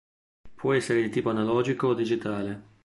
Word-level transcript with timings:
Può 0.55 0.73
essere 0.73 1.03
di 1.03 1.09
tipo 1.11 1.29
analogico 1.29 1.89
o 1.89 1.93
digitale. 1.93 2.63